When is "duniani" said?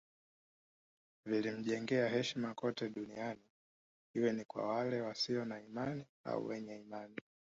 2.89-3.41